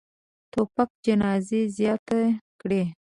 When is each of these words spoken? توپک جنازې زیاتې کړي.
توپک 0.51 0.89
جنازې 1.05 1.61
زیاتې 1.77 2.21
کړي. 2.61 2.83